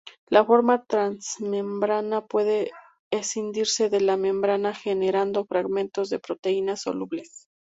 [0.29, 2.71] La forma transmembrana puede
[3.11, 7.47] escindirse de la membrana, generando fragmentos de proteínas solubles.